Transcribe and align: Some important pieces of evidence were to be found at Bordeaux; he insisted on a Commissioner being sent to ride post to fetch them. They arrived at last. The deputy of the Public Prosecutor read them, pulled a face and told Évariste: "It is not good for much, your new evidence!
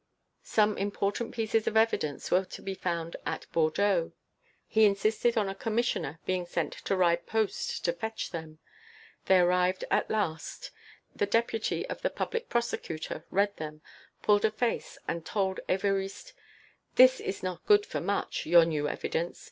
Some 0.41 0.79
important 0.79 1.31
pieces 1.31 1.67
of 1.67 1.77
evidence 1.77 2.31
were 2.31 2.43
to 2.45 2.61
be 2.63 2.73
found 2.73 3.17
at 3.23 3.45
Bordeaux; 3.51 4.13
he 4.65 4.83
insisted 4.85 5.37
on 5.37 5.47
a 5.47 5.53
Commissioner 5.53 6.17
being 6.25 6.47
sent 6.47 6.73
to 6.85 6.95
ride 6.95 7.27
post 7.27 7.85
to 7.85 7.93
fetch 7.93 8.31
them. 8.31 8.57
They 9.27 9.37
arrived 9.37 9.85
at 9.91 10.09
last. 10.09 10.71
The 11.15 11.27
deputy 11.27 11.87
of 11.87 12.01
the 12.01 12.09
Public 12.09 12.49
Prosecutor 12.49 13.25
read 13.29 13.55
them, 13.57 13.83
pulled 14.23 14.43
a 14.43 14.49
face 14.49 14.97
and 15.07 15.23
told 15.23 15.59
Évariste: 15.69 16.33
"It 16.97 17.19
is 17.19 17.43
not 17.43 17.63
good 17.67 17.85
for 17.85 18.01
much, 18.01 18.47
your 18.47 18.65
new 18.65 18.87
evidence! 18.89 19.39